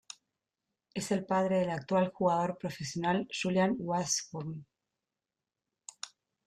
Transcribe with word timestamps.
Es 0.95 1.11
el 1.11 1.27
padre 1.27 1.59
del 1.59 1.69
actual 1.69 2.11
jugador 2.11 2.57
profesional 2.57 3.27
Julian 3.31 3.75
Washburn. 3.77 4.65